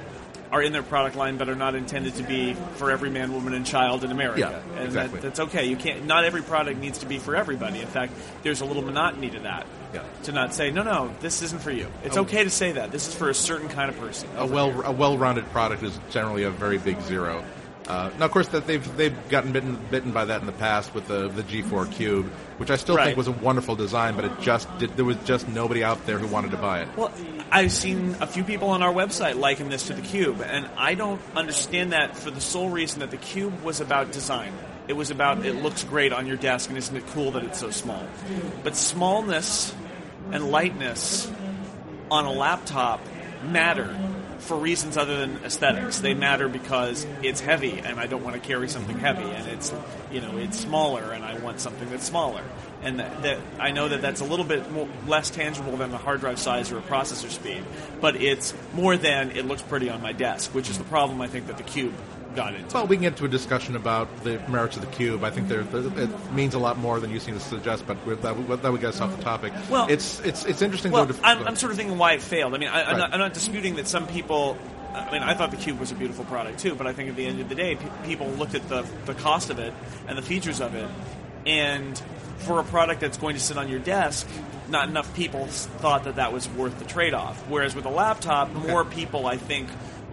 [0.51, 3.53] are in their product line but are not intended to be for every man, woman,
[3.53, 4.39] and child in America.
[4.39, 5.19] Yeah, and exactly.
[5.19, 5.65] that, that's okay.
[5.65, 6.05] You can't.
[6.05, 7.79] Not every product needs to be for everybody.
[7.79, 9.65] In fact, there's a little monotony to that.
[9.93, 10.03] Yeah.
[10.23, 11.87] To not say no, no, this isn't for you.
[12.03, 12.21] It's oh.
[12.21, 12.91] okay to say that.
[12.91, 14.29] This is for a certain kind of person.
[14.37, 14.81] A well here.
[14.83, 17.43] a well-rounded product is generally a very big zero.
[17.87, 20.93] Uh, now, of course, that they've they've gotten bitten bitten by that in the past
[20.93, 22.25] with the the G4 Cube,
[22.57, 23.05] which I still right.
[23.05, 26.19] think was a wonderful design, but it just did, there was just nobody out there
[26.19, 26.89] who wanted to buy it.
[26.97, 27.13] Well,
[27.49, 30.95] I've seen a few people on our website liken this to the Cube, and I
[30.95, 34.53] don't understand that for the sole reason that the Cube was about design.
[34.89, 37.59] It was about it looks great on your desk, and isn't it cool that it's
[37.59, 38.05] so small?
[38.63, 39.73] But smallness
[40.31, 41.31] and lightness
[42.11, 43.01] on a laptop
[43.43, 43.95] matter
[44.39, 45.99] for reasons other than aesthetics.
[45.99, 49.73] They matter because it's heavy, and I don't want to carry something heavy, and it's
[50.11, 52.43] you know it's smaller, and I want something that's smaller.
[52.81, 55.97] And that, that I know that that's a little bit more, less tangible than the
[55.97, 57.63] hard drive size or a processor speed,
[57.99, 61.27] but it's more than it looks pretty on my desk, which is the problem I
[61.27, 61.93] think that the Cube
[62.37, 62.73] got into.
[62.73, 65.23] Well, we can get to a discussion about the merits of the cube.
[65.23, 68.21] I think there, it means a lot more than you seem to suggest, but that,
[68.61, 69.51] that would get us off the topic.
[69.69, 70.91] Well, it's it's it's interesting.
[70.91, 72.53] Well, though, I'm, I'm, sort of thinking why it failed.
[72.53, 72.97] I mean, I, am right.
[72.97, 74.57] not, I'm not disputing that some people.
[74.93, 77.15] I mean, I thought the Cube was a beautiful product too, but I think at
[77.15, 79.73] the end of the day, people looked at the the cost of it
[80.07, 80.89] and the features of it,
[81.45, 82.01] and
[82.37, 84.27] for a product that's going to sit on your desk,
[84.69, 87.37] not enough people thought that that was worth the trade off.
[87.49, 88.67] Whereas with a laptop, okay.
[88.67, 89.69] more people, I think,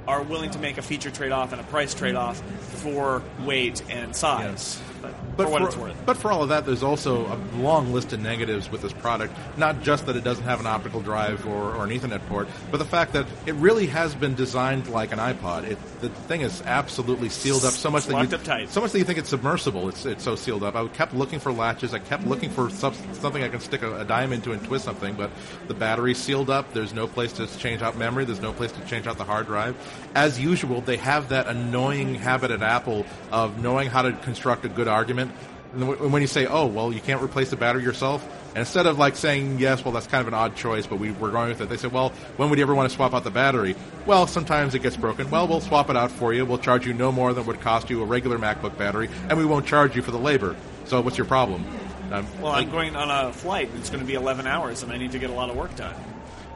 [0.06, 2.40] are willing to make a feature trade off and a price trade off
[2.82, 4.80] for weight and size.
[5.12, 6.06] But, But for what for, it's worth.
[6.06, 9.34] but for all of that, there's also a long list of negatives with this product.
[9.56, 12.78] Not just that it doesn't have an optical drive or, or an Ethernet port, but
[12.78, 15.64] the fact that it really has been designed like an iPod.
[15.64, 18.70] It, the thing is absolutely sealed up so much It's that you up tight.
[18.70, 19.88] so much that you think it's submersible.
[19.88, 20.74] It's it's so sealed up.
[20.76, 21.94] I kept looking for latches.
[21.94, 24.84] I kept looking for sub- something I can stick a, a dime into and twist
[24.84, 25.30] something, but
[25.68, 26.72] the battery's sealed up.
[26.72, 28.24] There's no place to change out memory.
[28.24, 29.74] There's no place to change out the hard drive.
[30.14, 34.68] As usual, they have that annoying habit at Apple of knowing how to construct a
[34.68, 35.32] good argument.
[35.74, 38.96] And when you say, "Oh, well, you can't replace the battery yourself," and instead of
[38.96, 41.60] like saying, "Yes, well, that's kind of an odd choice, but we, we're going with
[41.60, 43.74] it," they say, "Well, when would you ever want to swap out the battery?"
[44.06, 45.28] Well, sometimes it gets broken.
[45.30, 46.46] Well, we'll swap it out for you.
[46.46, 49.44] We'll charge you no more than would cost you a regular MacBook battery, and we
[49.44, 50.54] won't charge you for the labor.
[50.84, 51.64] So, what's your problem?
[52.12, 53.70] Um, Well, I'm going on a flight.
[53.76, 55.74] It's going to be 11 hours, and I need to get a lot of work
[55.74, 55.94] done.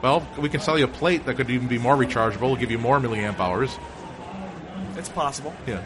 [0.01, 2.71] Well, we can sell you a plate that could even be more rechargeable, we'll give
[2.71, 3.77] you more milliamp hours.
[4.95, 5.53] It's possible.
[5.67, 5.81] Yeah.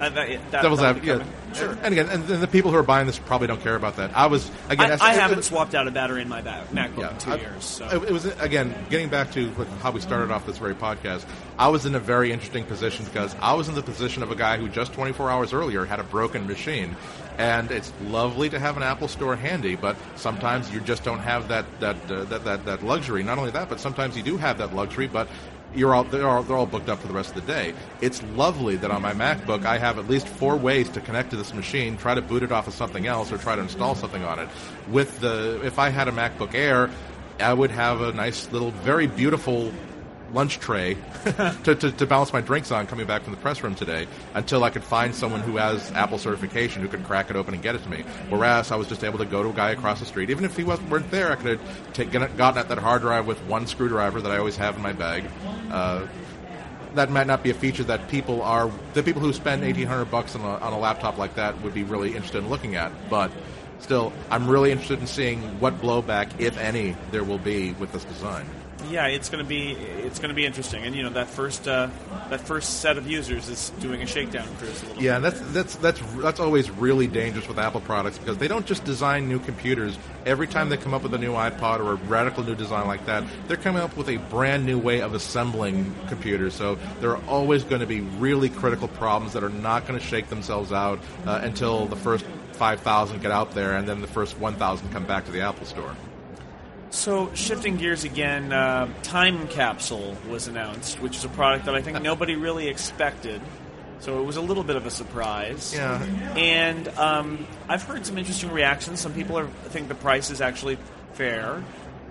[0.00, 1.18] Uh, that, that, Devil's advocate.
[1.20, 1.54] Yeah.
[1.54, 1.76] Sure.
[1.82, 4.16] And again, and, and the people who are buying this probably don't care about that.
[4.16, 4.92] I was again.
[5.00, 7.18] I, I it- haven't it- swapped out a battery in my ba- MacBook Yeah, in
[7.18, 7.64] two I- years.
[7.64, 7.86] So.
[7.88, 9.50] It, it was again getting back to
[9.82, 11.24] how we started off this very podcast.
[11.58, 14.36] I was in a very interesting position because I was in the position of a
[14.36, 16.94] guy who just 24 hours earlier had a broken machine,
[17.38, 21.48] and it's lovely to have an Apple Store handy, but sometimes you just don't have
[21.48, 23.22] that that uh, that, that that luxury.
[23.24, 25.28] Not only that, but sometimes you do have that luxury, but
[25.74, 27.74] you're all they're, all they're all booked up for the rest of the day.
[28.00, 31.36] It's lovely that on my MacBook I have at least four ways to connect to
[31.36, 34.24] this machine, try to boot it off of something else, or try to install something
[34.24, 34.48] on it.
[34.88, 36.90] With the if I had a MacBook Air,
[37.40, 39.72] I would have a nice little, very beautiful
[40.32, 40.94] lunch tray
[41.64, 44.64] to, to, to balance my drinks on coming back from the press room today until
[44.64, 47.74] I could find someone who has Apple certification who could crack it open and get
[47.74, 48.04] it to me.
[48.28, 50.30] Whereas I was just able to go to a guy across the street.
[50.30, 53.02] Even if he wasn't weren't there, I could have taken it, gotten at that hard
[53.02, 55.24] drive with one screwdriver that I always have in my bag.
[55.70, 56.06] Uh,
[56.94, 60.06] that might not be a feature that people are the people who spend eighteen hundred
[60.06, 62.90] bucks on a, on a laptop like that would be really interested in looking at.
[63.10, 63.30] But
[63.78, 68.04] still, I'm really interested in seeing what blowback, if any, there will be with this
[68.04, 68.48] design.
[68.90, 71.66] Yeah, it's going to be it's going to be interesting, and you know that first
[71.68, 71.88] uh,
[72.30, 75.02] that first set of users is doing a shakedown cruise a little.
[75.02, 78.66] Yeah, and that's that's that's that's always really dangerous with Apple products because they don't
[78.66, 79.98] just design new computers.
[80.26, 83.06] Every time they come up with a new iPod or a radical new design like
[83.06, 86.54] that, they're coming up with a brand new way of assembling computers.
[86.54, 90.04] So there are always going to be really critical problems that are not going to
[90.04, 94.38] shake themselves out uh, until the first 5,000 get out there, and then the first
[94.38, 95.94] 1,000 come back to the Apple Store.
[96.90, 101.82] So shifting gears again, uh, Time Capsule was announced, which is a product that I
[101.82, 103.40] think nobody really expected.
[104.00, 105.74] So it was a little bit of a surprise.
[105.74, 106.02] Yeah.
[106.36, 109.00] And um, I've heard some interesting reactions.
[109.00, 110.78] Some people are, think the price is actually
[111.14, 111.62] fair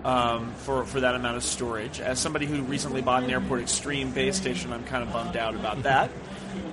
[0.04, 2.00] um, for for that amount of storage.
[2.00, 5.54] As somebody who recently bought an Airport Extreme base station, I'm kind of bummed out
[5.54, 6.10] about that.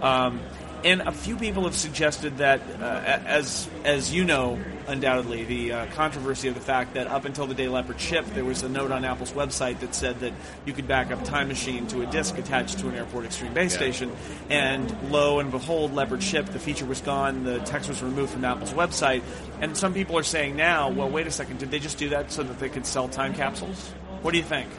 [0.01, 0.41] Um,
[0.85, 5.85] and a few people have suggested that, uh, as as you know, undoubtedly, the uh,
[5.87, 8.91] controversy of the fact that up until the day Leopard shipped, there was a note
[8.91, 10.31] on Apple's website that said that
[10.63, 13.73] you could back up Time Machine to a disk attached to an Airport Extreme base
[13.73, 13.79] Yeah.
[13.79, 14.11] station,
[14.49, 16.53] and lo and behold, Leopard shipped.
[16.53, 17.43] The feature was gone.
[17.43, 19.23] The text was removed from Apple's website,
[19.61, 22.31] and some people are saying now, well, wait a second, did they just do that
[22.31, 23.91] so that they could sell time capsules?
[24.21, 24.69] What do you think?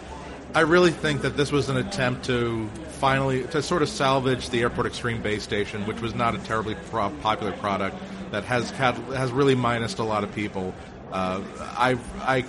[0.55, 4.63] I really think that this was an attempt to finally to sort of salvage the
[4.63, 7.97] Airport Extreme base station, which was not a terribly pro- popular product
[8.31, 10.75] that has had has really minused a lot of people.
[11.13, 12.45] Uh, I I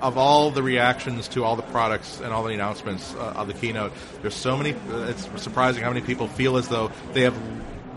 [0.00, 3.54] of all the reactions to all the products and all the announcements uh, of the
[3.54, 3.92] keynote,
[4.22, 4.72] there's so many.
[4.72, 7.36] Uh, it's surprising how many people feel as though they have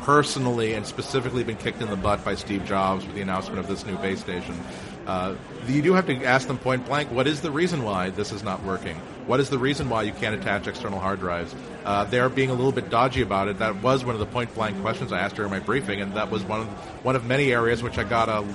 [0.02, 3.68] personally and specifically been kicked in the butt by Steve Jobs with the announcement of
[3.68, 4.60] this new base station.
[5.06, 5.36] Uh,
[5.68, 8.44] you do have to ask them point blank, what is the reason why this is
[8.44, 8.96] not working?
[9.26, 11.54] What is the reason why you can't attach external hard drives?
[11.86, 13.60] Uh, they're being a little bit dodgy about it.
[13.60, 16.30] That was one of the point blank questions I asked during my briefing, and that
[16.30, 16.68] was one of
[17.04, 18.46] one of many areas which I got a.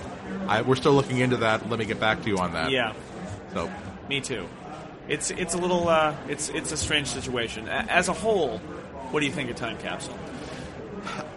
[0.46, 1.68] I, we're still looking into that.
[1.68, 2.70] Let me get back to you on that.
[2.70, 2.94] Yeah,
[3.52, 3.70] So
[4.08, 4.48] me too.
[5.08, 7.68] It's it's a little uh, it's it's a strange situation.
[7.68, 8.58] As a whole,
[9.10, 10.16] what do you think of Time Capsule?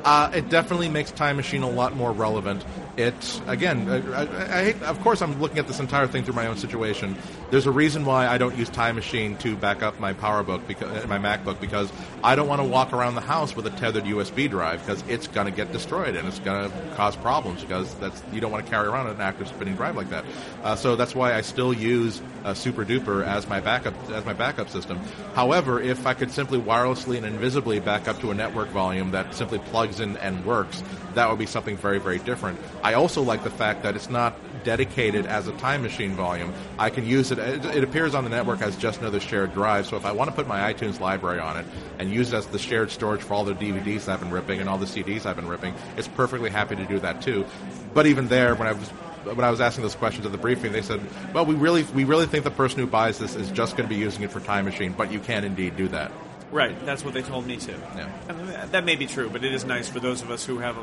[0.04, 2.66] Uh, it definitely makes Time Machine a lot more relevant.
[2.98, 4.84] It again, I, I, I hate.
[4.84, 7.16] Of course, I'm looking at this entire thing through my own situation.
[7.50, 11.08] There's a reason why I don't use Time Machine to back up my PowerBook, because
[11.08, 11.92] my MacBook, because
[12.24, 15.28] I don't want to walk around the house with a tethered USB drive because it's
[15.28, 18.66] going to get destroyed and it's going to cause problems because that's you don't want
[18.66, 20.26] to carry around an active spinning drive like that.
[20.64, 24.34] Uh, so that's why I still use uh, Super Duper as my backup as my
[24.34, 25.00] backup system.
[25.34, 29.34] However, if I could simply wirelessly and invisibly back up to a network volume that
[29.34, 30.84] simply plugs in and works,
[31.16, 32.60] that would be something very very different.
[32.84, 36.54] I also like the fact that it's not dedicated as a time machine volume.
[36.78, 37.40] I can use it.
[37.40, 39.86] It, appears on the network as just another shared drive.
[39.88, 41.66] So if I want to put my iTunes library on it
[42.00, 44.70] and use it as the shared storage for all the DVDs I've been ripping and
[44.70, 47.46] all the CDs I've been ripping, it's perfectly happy to do that too.
[47.94, 48.90] But even there, when I was
[49.24, 51.00] when I was asking those questions at the briefing, they said,
[51.34, 53.94] "Well, we really we really think the person who buys this is just going to
[53.94, 56.12] be using it for Time Machine, but you can indeed do that."
[56.52, 57.76] Right, that's what they told me too.
[57.96, 58.10] Yeah.
[58.28, 60.76] And that may be true, but it is nice for those of us who have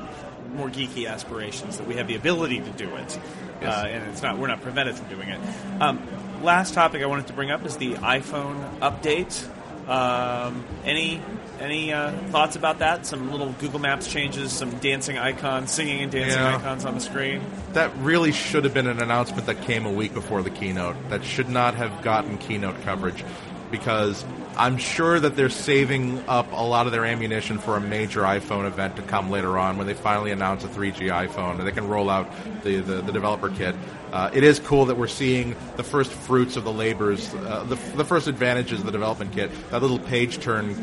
[0.54, 3.18] more geeky aspirations that we have the ability to do it,
[3.60, 3.74] Yes.
[3.74, 5.40] uh, and it's not we're not prevented from doing it.
[5.80, 6.00] Um,
[6.42, 9.46] last topic I wanted to bring up is the iPhone update.
[9.88, 11.20] Um, any
[11.60, 13.04] any uh, thoughts about that?
[13.06, 16.56] Some little Google Maps changes, some dancing icons, singing and dancing Yeah.
[16.56, 17.40] icons on the screen.
[17.72, 20.96] That really should have been an announcement that came a week before the keynote.
[21.10, 23.24] That should not have gotten keynote coverage
[23.72, 24.24] because
[24.58, 28.66] I'm sure that they're saving up a lot of their ammunition for a major iPhone
[28.66, 31.86] event to come later on when they finally announce a 3G iPhone and they can
[31.86, 32.28] roll out
[32.64, 33.76] the, the, the developer kit.
[34.12, 37.74] Uh, it is cool that we're seeing the first fruits of the labors, uh, the,
[37.96, 39.50] the first advantages of the development kit.
[39.70, 40.74] That little page turn,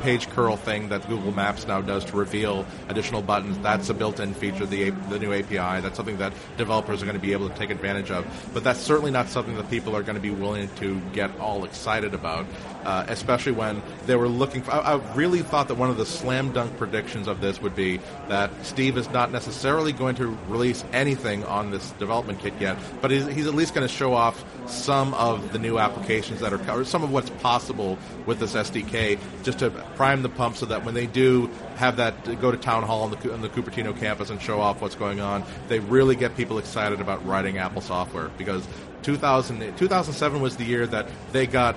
[0.00, 3.58] page curl thing that Google Maps now does to reveal additional buttons.
[3.58, 5.82] That's a built-in feature of the, the new API.
[5.82, 8.24] That's something that developers are going to be able to take advantage of.
[8.54, 11.64] But that's certainly not something that people are going to be willing to get all
[11.64, 12.46] excited about,
[12.84, 14.72] uh, especially when they were looking for.
[14.72, 18.00] I, I really thought that one of the slam dunk predictions of this would be
[18.28, 23.10] that Steve is not necessarily going to release anything on this development kit yet, but
[23.10, 26.58] he's, he's at least going to show off some of the new applications that are
[26.58, 30.84] covered, some of what's possible with this SDK, just to prime the pump so that
[30.84, 34.30] when they do have that go to town hall on the, on the Cupertino campus
[34.30, 38.28] and show off what's going on, they really get people excited about writing Apple software
[38.38, 38.66] because
[39.02, 41.76] 2000, 2007 was the year that they got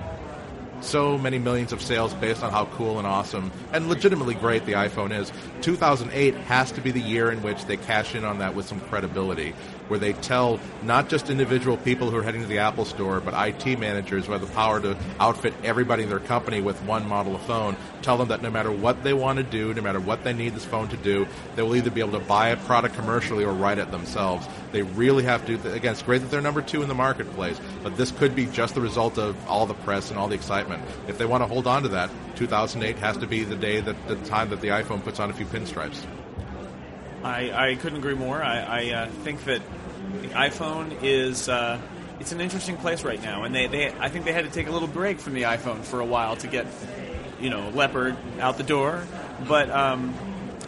[0.84, 4.72] so many millions of sales based on how cool and awesome and legitimately great the
[4.72, 5.32] iPhone is.
[5.62, 8.80] 2008 has to be the year in which they cash in on that with some
[8.80, 9.54] credibility,
[9.88, 13.34] where they tell not just individual people who are heading to the Apple store, but
[13.34, 17.34] IT managers who have the power to outfit everybody in their company with one model
[17.34, 20.24] of phone, tell them that no matter what they want to do, no matter what
[20.24, 22.94] they need this phone to do, they will either be able to buy a product
[22.94, 24.46] commercially or write it themselves.
[24.72, 25.54] They really have to.
[25.72, 28.74] Again, it's great that they're number two in the marketplace, but this could be just
[28.74, 30.71] the result of all the press and all the excitement.
[31.08, 34.08] If they want to hold on to that, 2008 has to be the day that
[34.08, 36.04] the time that the iPhone puts on a few pinstripes.
[37.22, 38.42] I, I couldn't agree more.
[38.42, 39.62] I, I uh, think that
[40.20, 41.80] the iPhone is uh,
[42.20, 44.68] it's an interesting place right now, and they, they I think they had to take
[44.68, 46.66] a little break from the iPhone for a while to get
[47.40, 49.04] you know Leopard out the door,
[49.48, 49.70] but.
[49.70, 50.14] Um,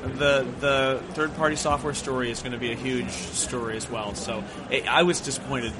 [0.04, 4.14] the the third party software story is going to be a huge story as well.
[4.14, 5.72] So I I was disappointed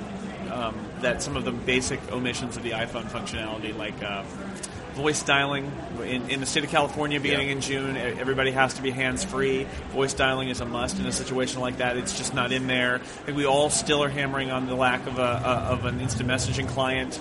[0.51, 4.23] um, that some of the basic omissions of the iPhone functionality, like uh,
[4.95, 5.71] voice dialing
[6.03, 7.55] in, in the state of California beginning Yeah.
[7.55, 9.67] in June, everybody has to be hands free.
[9.93, 11.97] Voice dialing is a must in a situation like that.
[11.97, 12.97] It's just not in there.
[12.97, 16.01] I think we all still are hammering on the lack of a, a of an
[16.01, 17.21] instant messaging client.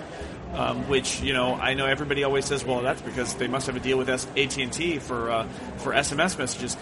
[0.53, 3.75] Um, which you know, I know everybody always says, "Well, that's because they must have
[3.75, 6.77] a deal with AT and T for uh, for SMS messages."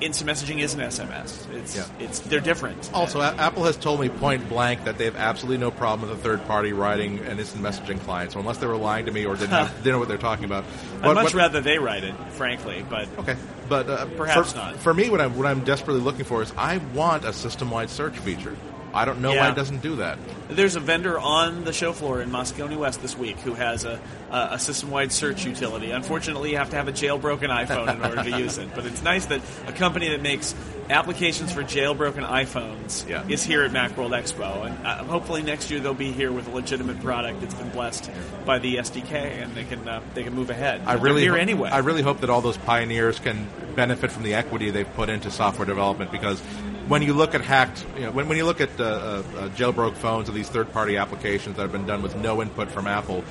[0.00, 1.46] Instant messaging isn't SMS.
[1.54, 1.84] It's Yeah.
[1.98, 2.90] it's they're different.
[2.94, 6.18] Also, A- Apple has told me point blank that they have absolutely no problem with
[6.18, 8.32] a third party writing an instant messaging client.
[8.32, 10.44] So unless they were lying to me or didn't, have, didn't know what they're talking
[10.44, 10.64] about,
[11.02, 12.84] I'd much what- rather they write it, frankly.
[12.88, 13.36] But Okay,
[13.68, 14.76] but uh, Perhaps for, not.
[14.76, 17.90] For me, what I'm what I'm desperately looking for is I want a system wide
[17.90, 18.56] search feature.
[18.94, 20.18] I don't know why it doesn't do that.
[20.48, 23.98] There's a vendor on the show floor in Moscone West this week who has a,
[24.30, 25.90] a, a system-wide search utility.
[25.90, 28.68] Unfortunately, you have to have a jailbroken iPhone in order to use it.
[28.74, 30.54] But it's nice that a company that makes
[30.90, 33.26] applications for jailbroken iPhones Yeah.
[33.26, 36.50] is here at MacWorld Expo, and uh, hopefully next year they'll be here with a
[36.50, 38.10] legitimate product that's been blessed
[38.44, 40.82] by the SDK, and they can uh, they can move ahead.
[40.86, 41.70] I really here ho- anyway.
[41.70, 45.30] I really hope that all those pioneers can benefit from the equity they've put into
[45.30, 46.40] software development because
[46.88, 49.48] when you look at hacked, you know, when, when you look at uh, uh, uh,
[49.50, 53.24] jailbroke phones or these third-party applications that have been done with no input from Apple,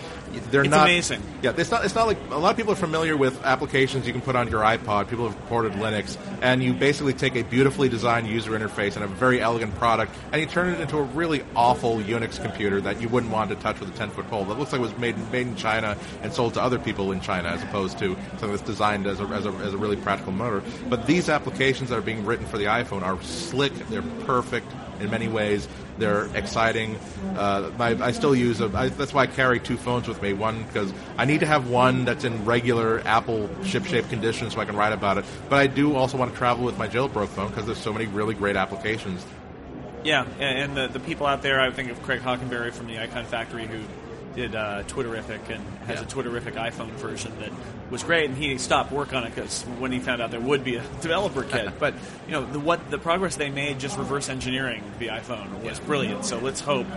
[0.49, 1.21] they're It's not amazing.
[1.41, 1.85] Yeah, it's not.
[1.85, 4.49] It's not like a lot of people are familiar with applications you can put on
[4.49, 5.07] your iPod.
[5.07, 9.07] People have ported Linux, and you basically take a beautifully designed user interface and a
[9.07, 13.09] very elegant product, and you turn it into a really awful Unix computer that you
[13.09, 14.45] wouldn't want to touch with a ten-foot pole.
[14.45, 17.21] That looks like it was made made in China and sold to other people in
[17.21, 20.31] China, as opposed to something that's designed as a, as a, as a really practical
[20.33, 20.63] motor.
[20.89, 23.73] But these applications that are being written for the iPhone are slick.
[23.89, 24.67] They're perfect
[24.99, 25.67] in many ways.
[25.97, 26.97] They're exciting.
[27.37, 30.33] Uh, my, I still use that's why I carry two phones with me.
[30.33, 34.65] One because I need to have one that's in regular Apple ship-shape condition so I
[34.65, 35.25] can write about it.
[35.49, 38.07] But I do also want to travel with my jailbroke phone because there's so many
[38.07, 39.23] really great applications.
[40.03, 42.99] Yeah, and and the, the people out there, I think of Craig Hockenberry from the
[42.99, 43.79] Icon Factory, who
[44.35, 46.03] did uh, Twitterrific and has Yeah.
[46.03, 47.51] a Twitterrific iPhone version that
[47.91, 50.63] was great, and he stopped work on it because when he found out there would
[50.63, 51.73] be a developer kit.
[51.79, 51.93] but
[52.25, 56.25] you know the what the progress they made just reverse engineering the iPhone was brilliant.
[56.25, 56.87] So let's hope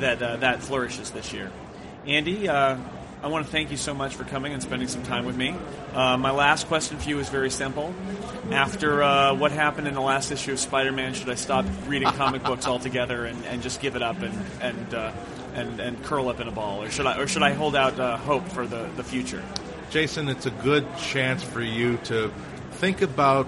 [0.00, 1.50] that uh, that flourishes this year.
[2.06, 2.76] Andy, uh,
[3.22, 5.54] I want to thank you so much for coming and spending some time with me.
[5.94, 7.94] Uh, my last question for you is very simple.
[8.50, 12.42] After uh, what happened in the last issue of Spider-Man, should I stop reading comic
[12.42, 15.12] books altogether and, and just give it up and and, uh,
[15.54, 17.98] and and curl up in a ball, or should I or should I hold out
[17.98, 19.42] uh, hope for the, the future?
[19.90, 22.32] Jason, it's a good chance for you to
[22.72, 23.46] think about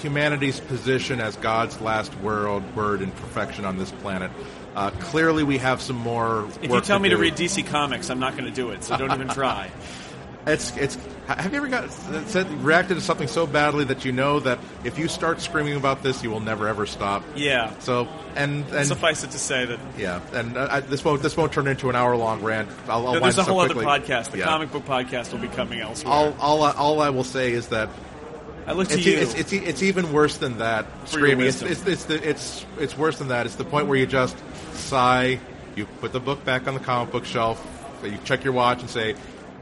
[0.00, 4.30] humanity's position as God's last word, word in perfection on this planet.
[4.74, 6.48] Uh, clearly, we have some more.
[6.62, 8.84] If you tell me to read DC Comics, I'm not going to do it.
[8.84, 9.70] So don't even try.
[10.48, 10.96] It's it's.
[11.26, 11.90] Have you ever got
[12.28, 16.02] said, reacted to something so badly that you know that if you start screaming about
[16.02, 17.22] this, you will never ever stop?
[17.36, 17.78] Yeah.
[17.80, 21.36] So and and Suffice it to say that yeah, and uh, I, this won't this
[21.36, 22.70] won't turn into an hour long rant.
[22.88, 24.30] I'll, I'll there's a whole other podcast.
[24.30, 24.44] The Yeah.
[24.44, 26.14] comic book podcast will be coming elsewhere.
[26.14, 27.90] All all I- all I will say is that
[28.66, 29.18] I look to it's, you.
[29.18, 30.86] it's, it's it's even worse than that.
[31.08, 31.46] For Screaming.
[31.46, 33.44] It's, it's it's the, it's it's worse than that.
[33.44, 34.36] It's the point where you just
[34.72, 35.40] sigh.
[35.76, 37.62] You put the book back on the comic book shelf.
[38.02, 39.14] You check your watch and say,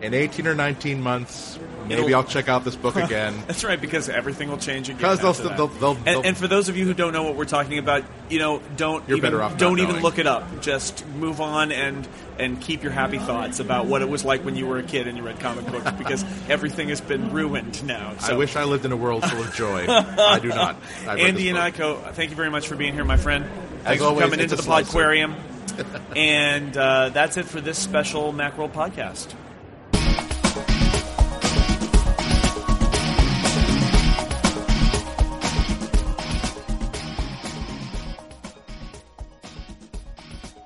[0.02, 3.80] "In 18 or 19 months, maybe It'll- I'll check out this book again." That's right,
[3.80, 5.00] because everything will change again.
[5.00, 7.34] 'Cause they'll- they'll- they'll- and, they'll- and for those of you who don't know what
[7.36, 10.02] we're talking about, you know, don't You're even, better off don't even knowing.
[10.02, 10.60] look it up.
[10.62, 12.06] Just move on and
[12.38, 15.08] and keep your happy thoughts about what it was like when you were a kid
[15.08, 18.12] and you read comic books, because everything has been ruined now.
[18.18, 18.34] So.
[18.34, 19.86] I wish I lived in a world full of joy.
[19.88, 20.76] I do not.
[21.08, 21.56] I Andy and.
[21.58, 23.46] Iko, thank you very much for being here, my friend.
[23.84, 24.62] Thanks always, for coming into the.
[24.62, 25.34] Podquarium.
[26.14, 29.28] and uh, that's it for this special Macworld podcast.